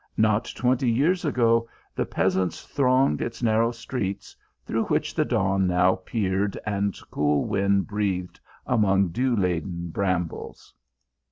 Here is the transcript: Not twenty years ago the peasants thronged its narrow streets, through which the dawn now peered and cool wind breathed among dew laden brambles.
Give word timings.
Not 0.17 0.51
twenty 0.55 0.89
years 0.89 1.25
ago 1.25 1.69
the 1.93 2.07
peasants 2.07 2.65
thronged 2.65 3.21
its 3.21 3.43
narrow 3.43 3.69
streets, 3.71 4.35
through 4.65 4.85
which 4.85 5.13
the 5.13 5.23
dawn 5.25 5.67
now 5.67 5.93
peered 5.93 6.57
and 6.65 6.97
cool 7.11 7.45
wind 7.45 7.85
breathed 7.85 8.39
among 8.65 9.09
dew 9.09 9.35
laden 9.35 9.89
brambles. 9.91 10.73